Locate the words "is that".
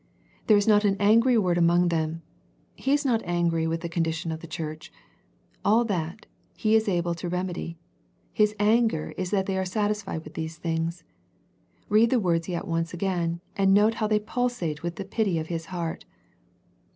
9.15-9.45